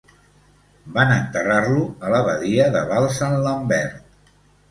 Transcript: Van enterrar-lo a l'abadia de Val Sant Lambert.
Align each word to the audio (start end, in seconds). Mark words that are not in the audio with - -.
Van 0.95 1.11
enterrar-lo 1.15 1.83
a 2.07 2.15
l'abadia 2.15 2.65
de 2.79 2.83
Val 2.93 3.07
Sant 3.19 3.39
Lambert. 3.49 4.03